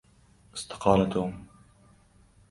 استقال 0.53 1.09
توم 1.09 1.47